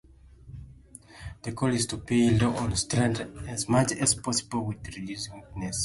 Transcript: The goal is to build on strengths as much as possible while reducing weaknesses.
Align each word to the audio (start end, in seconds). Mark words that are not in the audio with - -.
The 1.43 1.51
goal 1.51 1.75
is 1.75 1.85
to 1.85 1.97
build 1.97 2.41
on 2.41 2.75
strengths 2.75 3.19
as 3.47 3.69
much 3.69 3.91
as 3.91 4.15
possible 4.15 4.63
while 4.65 4.77
reducing 4.83 5.35
weaknesses. 5.39 5.79